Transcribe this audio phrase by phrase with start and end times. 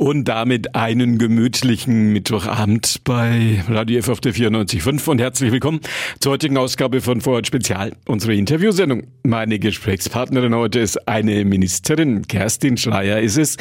[0.00, 5.80] Und damit einen gemütlichen Mittwochabend bei Radio F auf der 94.5 und herzlich willkommen
[6.20, 9.08] zur heutigen Ausgabe von Vorort Spezial, unsere Interviewsendung.
[9.24, 13.58] Meine Gesprächspartnerin heute ist eine Ministerin, Kerstin Schleier ist es.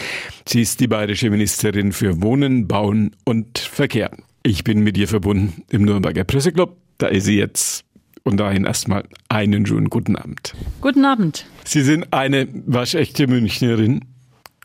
[0.48, 4.10] Sie ist die bayerische Ministerin für Wohnen, Bauen und Verkehr.
[4.42, 6.78] Ich bin mit ihr verbunden im Nürnberger Presseclub.
[7.00, 7.84] Da ist sie jetzt
[8.24, 10.56] und dahin erstmal einen schönen guten Abend.
[10.80, 11.48] Guten Abend.
[11.66, 14.06] Sie sind eine waschechte Münchnerin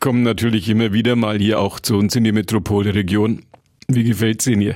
[0.05, 3.41] kommen natürlich immer wieder mal hier auch zu uns in die Metropolregion.
[3.87, 4.75] Wie gefällt es Ihnen hier?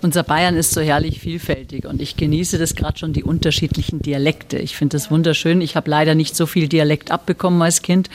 [0.00, 4.58] Unser Bayern ist so herrlich vielfältig und ich genieße das gerade schon die unterschiedlichen Dialekte.
[4.58, 5.60] Ich finde das wunderschön.
[5.60, 8.08] Ich habe leider nicht so viel Dialekt abbekommen als Kind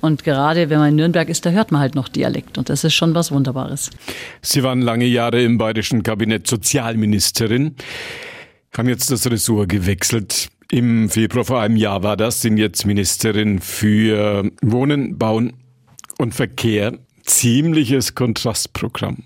[0.00, 2.84] und gerade wenn man in Nürnberg ist, da hört man halt noch Dialekt und das
[2.84, 3.90] ist schon was Wunderbares.
[4.40, 7.74] Sie waren lange Jahre im bayerischen Kabinett Sozialministerin,
[8.76, 10.48] haben jetzt das Ressort gewechselt.
[10.74, 15.52] Im Februar vor einem Jahr war das, sind jetzt Ministerin für Wohnen, Bauen
[16.18, 16.98] und Verkehr.
[17.22, 19.22] Ziemliches Kontrastprogramm.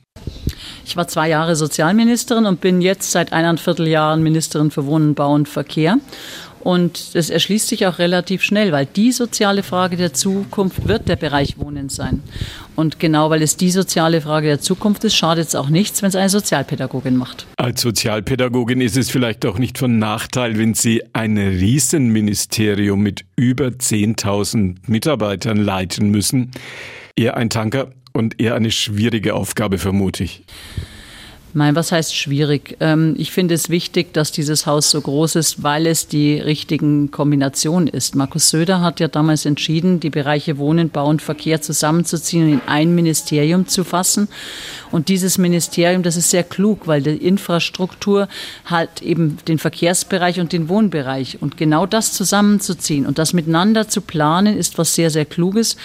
[0.85, 5.41] Ich war zwei Jahre Sozialministerin und bin jetzt seit eineinviertel Jahren Ministerin für Wohnen, Bauen
[5.41, 5.97] und Verkehr.
[6.61, 11.17] Und das erschließt sich auch relativ schnell, weil die soziale Frage der Zukunft wird der
[11.17, 12.23] Bereich Wohnen sein.
[12.75, 16.09] Und genau weil es die soziale Frage der Zukunft ist, schadet es auch nichts, wenn
[16.11, 17.47] es eine Sozialpädagogin macht.
[17.57, 23.67] Als Sozialpädagogin ist es vielleicht auch nicht von Nachteil, wenn Sie ein Riesenministerium mit über
[23.67, 26.51] 10.000 Mitarbeitern leiten müssen.
[27.17, 30.45] Eher ein Tanker und eher eine schwierige Aufgabe, vermute ich.
[31.59, 32.77] Nein, was heißt schwierig?
[32.79, 37.11] Ähm, ich finde es wichtig, dass dieses Haus so groß ist, weil es die richtigen
[37.11, 38.15] Kombinationen ist.
[38.15, 42.61] Markus Söder hat ja damals entschieden, die Bereiche Wohnen, Bau und Verkehr zusammenzuziehen und in
[42.69, 44.29] ein Ministerium zu fassen.
[44.93, 48.29] Und dieses Ministerium, das ist sehr klug, weil die Infrastruktur
[48.65, 51.43] hat eben den Verkehrsbereich und den Wohnbereich.
[51.43, 55.77] Und genau das zusammenzuziehen und das miteinander zu planen, ist was sehr, sehr Kluges.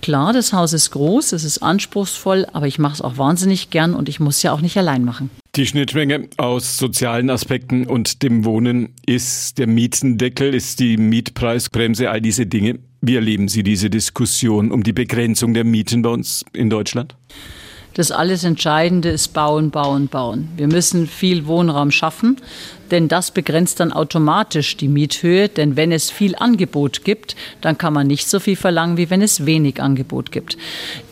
[0.00, 3.92] Klar, das Haus ist groß, es ist anspruchsvoll, aber ich mache es auch wahnsinnig gern
[3.92, 5.17] und ich muss ja auch nicht allein machen.
[5.56, 12.20] Die Schnittmenge aus sozialen Aspekten und dem Wohnen ist der Mietendeckel, ist die Mietpreisbremse, all
[12.20, 12.78] diese Dinge.
[13.00, 17.16] Wie erleben Sie diese Diskussion um die Begrenzung der Mieten bei uns in Deutschland?
[17.94, 20.48] Das alles Entscheidende ist bauen, bauen, bauen.
[20.56, 22.36] Wir müssen viel Wohnraum schaffen,
[22.90, 25.48] denn das begrenzt dann automatisch die Miethöhe.
[25.48, 29.22] Denn wenn es viel Angebot gibt, dann kann man nicht so viel verlangen, wie wenn
[29.22, 30.56] es wenig Angebot gibt.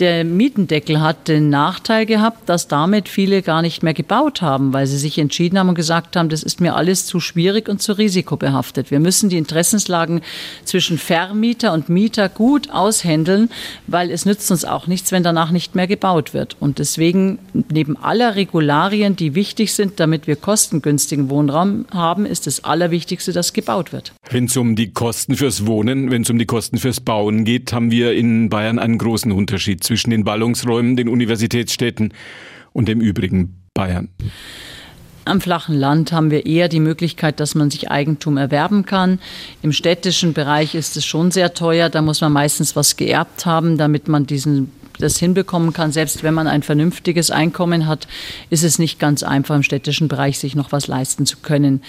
[0.01, 4.87] Der Mietendeckel hat den Nachteil gehabt, dass damit viele gar nicht mehr gebaut haben, weil
[4.87, 7.93] sie sich entschieden haben und gesagt haben, das ist mir alles zu schwierig und zu
[7.93, 8.91] risikobehaftet.
[8.91, 10.21] Wir müssen die Interessenslagen
[10.65, 13.51] zwischen Vermieter und Mieter gut aushändeln,
[13.87, 16.57] weil es nützt uns auch nichts, wenn danach nicht mehr gebaut wird.
[16.61, 17.39] Und deswegen,
[17.71, 23.53] neben aller Regularien, die wichtig sind, damit wir kostengünstigen Wohnraum haben, ist das Allerwichtigste, dass
[23.53, 24.13] gebaut wird.
[24.31, 27.73] Wenn es um die Kosten fürs Wohnen, wenn es um die Kosten fürs Bauen geht,
[27.73, 32.13] haben wir in Bayern einen großen Unterschied zwischen den Ballungsräumen, den Universitätsstädten
[32.73, 34.09] und dem übrigen Bayern.
[35.27, 39.19] Am flachen Land haben wir eher die Möglichkeit, dass man sich Eigentum erwerben kann.
[39.61, 41.89] Im städtischen Bereich ist es schon sehr teuer.
[41.89, 45.93] Da muss man meistens was geerbt haben, damit man diesen das hinbekommen kann.
[45.93, 48.07] Selbst wenn man ein vernünftiges Einkommen hat,
[48.51, 51.83] ist es nicht ganz einfach im städtischen Bereich, sich noch was leisten zu können.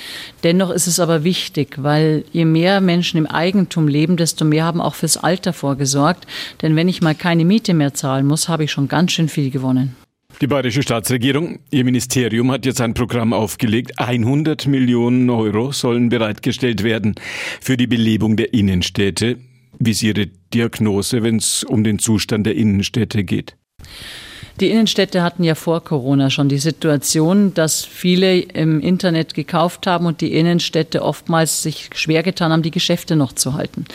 [0.43, 4.81] Dennoch ist es aber wichtig, weil je mehr Menschen im Eigentum leben, desto mehr haben
[4.81, 6.25] auch fürs Alter vorgesorgt.
[6.61, 9.51] Denn wenn ich mal keine Miete mehr zahlen muss, habe ich schon ganz schön viel
[9.51, 9.95] gewonnen.
[10.39, 13.93] Die bayerische Staatsregierung, ihr Ministerium hat jetzt ein Programm aufgelegt.
[13.97, 17.15] 100 Millionen Euro sollen bereitgestellt werden
[17.59, 19.37] für die Belebung der Innenstädte.
[19.79, 23.57] Wie ist Ihre Diagnose, wenn es um den Zustand der Innenstädte geht?
[24.59, 30.07] Die Innenstädte hatten ja vor Corona schon die Situation, dass viele im Internet gekauft haben
[30.07, 33.85] und die Innenstädte oftmals sich schwer getan haben, die Geschäfte noch zu halten.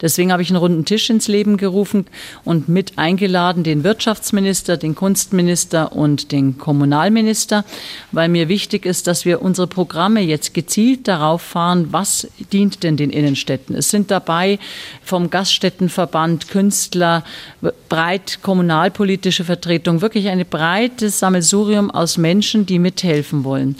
[0.00, 2.06] Deswegen habe ich einen runden Tisch ins Leben gerufen
[2.44, 7.66] und mit eingeladen den Wirtschaftsminister, den Kunstminister und den Kommunalminister,
[8.10, 12.96] weil mir wichtig ist, dass wir unsere Programme jetzt gezielt darauf fahren, was dient denn
[12.96, 13.76] den Innenstädten.
[13.76, 14.58] Es sind dabei
[15.02, 17.22] vom Gaststättenverband Künstler,
[17.90, 23.74] breit kommunalpolitische Vertretung, wirklich ein breites Sammelsurium aus Menschen, die mithelfen wollen.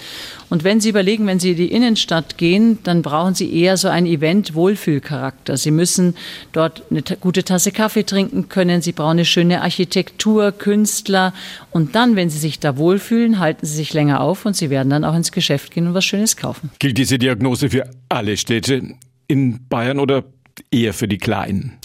[0.50, 3.86] Und wenn Sie überlegen, wenn Sie in die Innenstadt gehen, dann brauchen Sie eher so
[3.86, 5.56] ein Event-Wohlfühlcharakter.
[5.56, 6.16] Sie müssen
[6.50, 8.82] dort eine gute Tasse Kaffee trinken können.
[8.82, 11.32] Sie brauchen eine schöne Architektur, Künstler.
[11.70, 14.90] Und dann, wenn Sie sich da wohlfühlen, halten Sie sich länger auf und Sie werden
[14.90, 16.70] dann auch ins Geschäft gehen und was Schönes kaufen.
[16.80, 18.82] Gilt diese Diagnose für alle Städte
[19.28, 20.24] in Bayern oder
[20.72, 21.78] eher für die kleinen?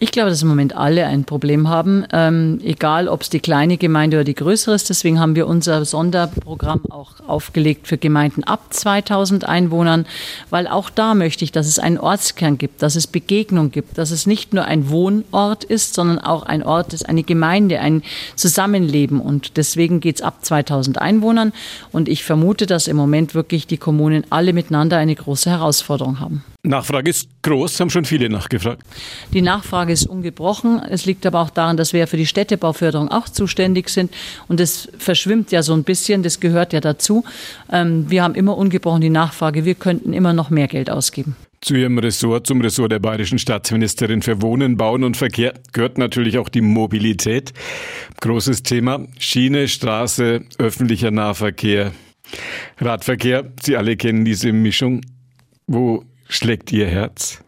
[0.00, 3.78] Ich glaube, dass im Moment alle ein Problem haben, ähm, egal ob es die kleine
[3.78, 4.88] Gemeinde oder die größere ist.
[4.90, 10.06] Deswegen haben wir unser Sonderprogramm auch aufgelegt für Gemeinden ab 2000 Einwohnern,
[10.50, 14.12] weil auch da möchte ich, dass es einen Ortskern gibt, dass es Begegnung gibt, dass
[14.12, 18.04] es nicht nur ein Wohnort ist, sondern auch ein Ort ist, eine Gemeinde, ein
[18.36, 19.20] Zusammenleben.
[19.20, 21.52] Und deswegen geht es ab 2000 Einwohnern.
[21.90, 26.44] Und ich vermute, dass im Moment wirklich die Kommunen alle miteinander eine große Herausforderung haben.
[26.68, 28.82] Nachfrage ist groß, haben schon viele nachgefragt.
[29.32, 30.80] Die Nachfrage ist ungebrochen.
[30.88, 34.12] Es liegt aber auch daran, dass wir für die Städtebauförderung auch zuständig sind.
[34.48, 37.24] Und das verschwimmt ja so ein bisschen, das gehört ja dazu.
[37.72, 41.36] Ähm, wir haben immer ungebrochen die Nachfrage, wir könnten immer noch mehr Geld ausgeben.
[41.60, 46.38] Zu Ihrem Ressort, zum Ressort der bayerischen Staatsministerin für Wohnen, Bauen und Verkehr gehört natürlich
[46.38, 47.52] auch die Mobilität.
[48.20, 49.00] Großes Thema.
[49.18, 51.92] Schiene, Straße, öffentlicher Nahverkehr,
[52.78, 53.50] Radverkehr.
[53.60, 55.00] Sie alle kennen diese Mischung.
[55.66, 57.38] Wo schlägt Ihr Herz?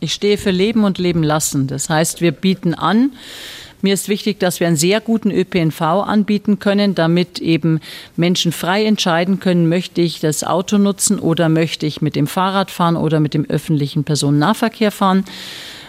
[0.00, 1.66] Ich stehe für Leben und Leben lassen.
[1.66, 3.12] Das heißt, wir bieten an,
[3.82, 7.80] mir ist wichtig, dass wir einen sehr guten ÖPNV anbieten können, damit eben
[8.16, 12.70] Menschen frei entscheiden können, möchte ich das Auto nutzen oder möchte ich mit dem Fahrrad
[12.70, 15.24] fahren oder mit dem öffentlichen Personennahverkehr fahren.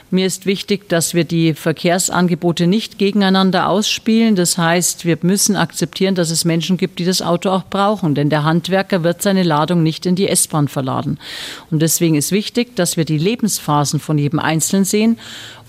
[0.09, 4.35] Mir ist wichtig, dass wir die Verkehrsangebote nicht gegeneinander ausspielen.
[4.35, 8.15] Das heißt, wir müssen akzeptieren, dass es Menschen gibt, die das Auto auch brauchen.
[8.15, 11.19] Denn der Handwerker wird seine Ladung nicht in die S-Bahn verladen.
[11.71, 15.19] Und deswegen ist wichtig, dass wir die Lebensphasen von jedem Einzelnen sehen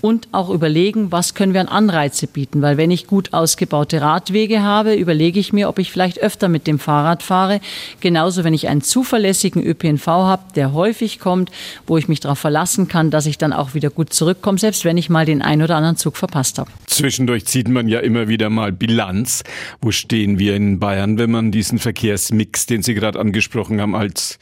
[0.01, 2.61] und auch überlegen, was können wir an Anreize bieten.
[2.61, 6.67] Weil wenn ich gut ausgebaute Radwege habe, überlege ich mir, ob ich vielleicht öfter mit
[6.67, 7.59] dem Fahrrad fahre.
[7.99, 11.51] Genauso, wenn ich einen zuverlässigen ÖPNV habe, der häufig kommt,
[11.87, 14.97] wo ich mich darauf verlassen kann, dass ich dann auch wieder gut zurückkomme, selbst wenn
[14.97, 16.69] ich mal den einen oder anderen Zug verpasst habe.
[16.87, 19.43] Zwischendurch zieht man ja immer wieder mal Bilanz.
[19.81, 24.39] Wo stehen wir in Bayern, wenn man diesen Verkehrsmix, den Sie gerade angesprochen haben, als,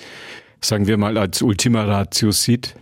[0.62, 2.76] sagen wir mal, als Ultima Ratio sieht?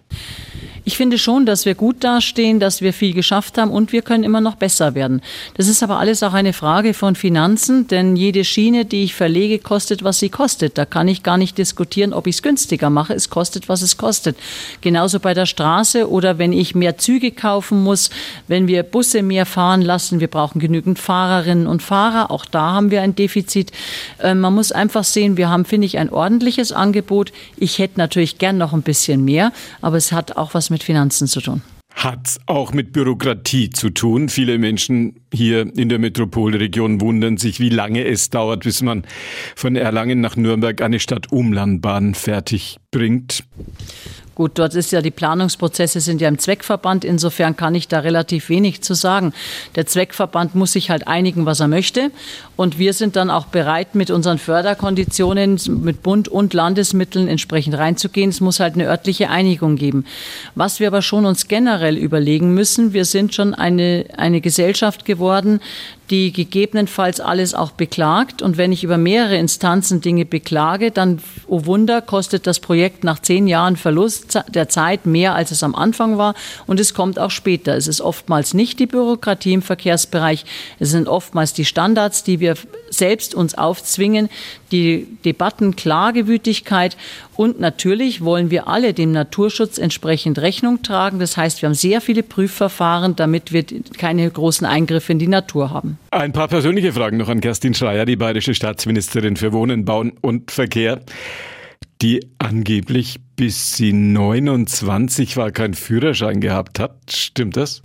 [0.87, 4.23] Ich finde schon, dass wir gut dastehen, dass wir viel geschafft haben und wir können
[4.23, 5.23] immer noch besser werden.
[5.55, 9.57] Das ist aber alles auch eine Frage von Finanzen, denn jede Schiene, die ich verlege,
[9.57, 10.77] kostet, was sie kostet.
[10.77, 13.15] Da kann ich gar nicht diskutieren, ob ich es günstiger mache.
[13.15, 14.37] Es kostet, was es kostet.
[14.81, 18.11] Genauso bei der Straße oder wenn ich mehr Züge kaufen muss,
[18.47, 20.19] wenn wir Busse mehr fahren lassen.
[20.19, 22.29] Wir brauchen genügend Fahrerinnen und Fahrer.
[22.29, 23.71] Auch da haben wir ein Defizit.
[24.21, 27.31] Ähm, man muss einfach sehen, wir haben, finde ich, ein ordentliches Angebot.
[27.57, 29.51] Ich hätte natürlich gern noch ein bisschen mehr,
[29.81, 31.61] aber es hat auch was mit Finanzen zu tun
[31.95, 34.27] hat auch mit Bürokratie zu tun.
[34.27, 39.05] Viele Menschen hier in der Metropolregion wundern sich, wie lange es dauert, bis man
[39.55, 43.45] von Erlangen nach Nürnberg eine Stadt-Umlandbahn fertig bringt.
[44.35, 47.05] Gut, dort ist ja die Planungsprozesse sind ja im Zweckverband.
[47.05, 49.33] Insofern kann ich da relativ wenig zu sagen.
[49.75, 52.11] Der Zweckverband muss sich halt einigen, was er möchte.
[52.57, 58.29] Und wir sind dann auch bereit, mit unseren Förderkonditionen, mit Bund und Landesmitteln entsprechend reinzugehen.
[58.29, 60.05] Es muss halt eine örtliche Einigung geben.
[60.53, 65.61] Was wir aber schon uns generell überlegen müssen, wir sind schon eine, eine Gesellschaft geworden,
[66.09, 68.41] die gegebenenfalls alles auch beklagt.
[68.41, 73.19] Und wenn ich über mehrere Instanzen Dinge beklage, dann, oh Wunder, kostet das Projekt nach
[73.19, 76.35] zehn Jahren Verlust der Zeit mehr, als es am Anfang war.
[76.67, 77.75] Und es kommt auch später.
[77.75, 80.45] Es ist oftmals nicht die Bürokratie im Verkehrsbereich.
[80.79, 82.55] Es sind oftmals die Standards, die wir
[82.91, 84.29] selbst uns aufzwingen,
[84.71, 86.97] die Debatten, Klagewütigkeit.
[87.35, 91.19] Und natürlich wollen wir alle dem Naturschutz entsprechend Rechnung tragen.
[91.19, 93.63] Das heißt, wir haben sehr viele Prüfverfahren, damit wir
[93.97, 95.97] keine großen Eingriffe in die Natur haben.
[96.11, 100.51] Ein paar persönliche Fragen noch an Kerstin Schreier, die bayerische Staatsministerin für Wohnen, Bauen und
[100.51, 101.01] Verkehr
[102.01, 106.95] die angeblich bis sie 29 war keinen Führerschein gehabt hat.
[107.09, 107.81] Stimmt das?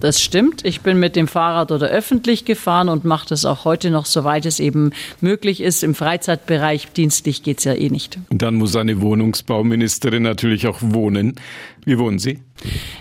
[0.00, 0.64] Das stimmt.
[0.64, 4.44] Ich bin mit dem Fahrrad oder öffentlich gefahren und mache das auch heute noch, soweit
[4.44, 5.82] es eben möglich ist.
[5.82, 8.18] Im Freizeitbereich dienstlich geht es ja eh nicht.
[8.30, 11.36] Und dann muss eine Wohnungsbauministerin natürlich auch wohnen.
[11.84, 12.40] Wie wohnen Sie?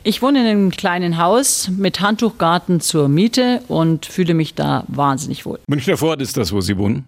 [0.03, 5.45] Ich wohne in einem kleinen Haus mit Handtuchgarten zur Miete und fühle mich da wahnsinnig
[5.45, 5.59] wohl.
[5.67, 7.05] Münchner Fort ist das, wo Sie wohnen?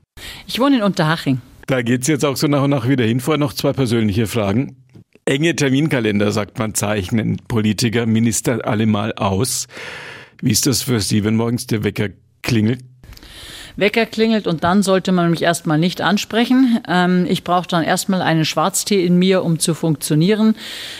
[0.47, 1.41] Ich wohne in Unterhaching.
[1.67, 3.19] Da geht es jetzt auch so nach und nach wieder hin.
[3.19, 4.77] Vorher noch zwei persönliche Fragen.
[5.25, 9.67] Enge Terminkalender, sagt man, zeichnen Politiker, Minister alle mal aus.
[10.41, 12.09] Wie ist das für Sie, wenn morgens der Wecker
[12.43, 12.81] klingelt?
[13.77, 16.79] Wecker klingelt und dann sollte man mich erstmal nicht ansprechen.
[16.87, 20.55] Ähm, ich brauche dann erstmal einen Schwarztee in mir, um zu funktionieren.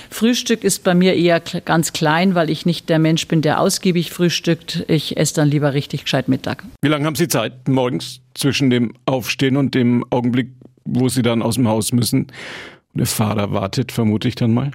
[0.09, 4.11] Frühstück ist bei mir eher ganz klein, weil ich nicht der Mensch bin, der ausgiebig
[4.11, 4.83] frühstückt.
[4.87, 6.63] Ich esse dann lieber richtig gescheit Mittag.
[6.81, 10.51] Wie lange haben Sie Zeit morgens zwischen dem Aufstehen und dem Augenblick,
[10.85, 12.27] wo Sie dann aus dem Haus müssen?
[12.93, 14.71] Der Fahrer wartet, vermute ich dann mal.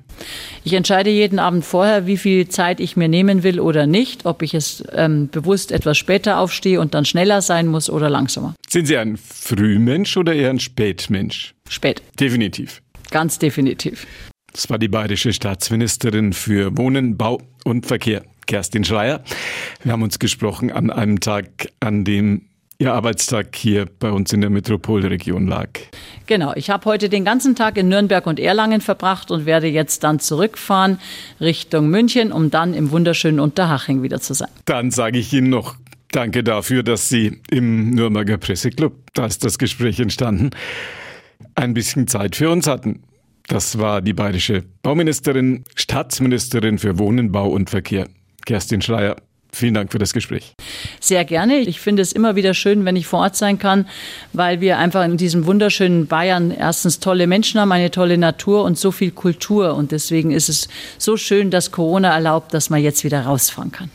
[0.62, 4.43] Ich entscheide jeden Abend vorher, wie viel Zeit ich mir nehmen will oder nicht, ob
[4.43, 8.55] ich es ähm, bewusst etwas später aufstehe und dann schneller sein muss oder langsamer.
[8.69, 11.55] Sind Sie ein Frühmensch oder eher ein Spätmensch?
[11.67, 12.02] Spät.
[12.21, 12.83] Definitiv.
[13.11, 14.07] Ganz definitiv.
[14.52, 19.23] Das war die bayerische Staatsministerin für Wohnen, Bau und Verkehr, Kerstin Schreier.
[19.83, 22.50] Wir haben uns gesprochen an einem Tag, an dem
[22.81, 25.69] Ihr Arbeitstag hier bei uns in der Metropolregion lag.
[26.25, 30.03] Genau, ich habe heute den ganzen Tag in Nürnberg und Erlangen verbracht und werde jetzt
[30.03, 30.99] dann zurückfahren
[31.43, 34.49] Richtung München, um dann im wunderschönen Unterhaching wieder zu sein.
[34.65, 35.77] Dann sage ich Ihnen noch
[36.11, 40.49] Danke dafür, dass Sie im Nürnberger Presseclub, da ist das Gespräch entstanden,
[41.57, 43.03] ein bisschen Zeit für uns hatten.
[43.47, 48.09] Das war die bayerische Bauministerin, Staatsministerin für Wohnen, Bau und Verkehr,
[48.47, 49.17] Kerstin Schreier.
[49.52, 50.52] Vielen Dank für das Gespräch.
[51.00, 51.59] Sehr gerne.
[51.59, 53.87] Ich finde es immer wieder schön, wenn ich vor Ort sein kann,
[54.33, 58.78] weil wir einfach in diesem wunderschönen Bayern erstens tolle Menschen haben, eine tolle Natur und
[58.78, 59.75] so viel Kultur.
[59.75, 63.90] Und deswegen ist es so schön, dass Corona erlaubt, dass man jetzt wieder rausfahren kann.